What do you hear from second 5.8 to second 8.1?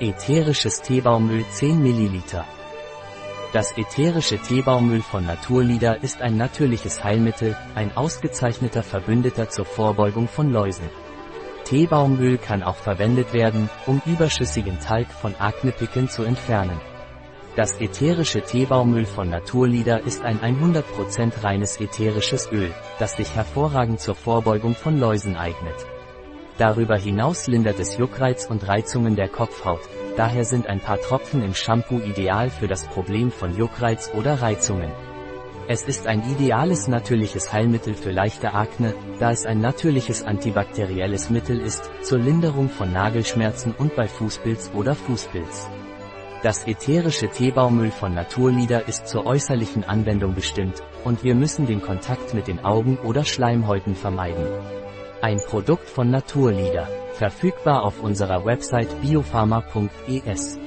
ist ein natürliches Heilmittel, ein